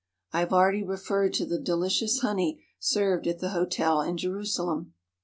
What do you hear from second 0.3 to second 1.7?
I have already referred to the